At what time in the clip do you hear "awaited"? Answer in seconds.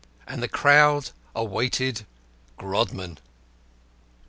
1.35-2.07